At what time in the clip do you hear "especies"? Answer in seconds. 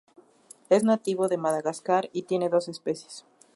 2.67-3.23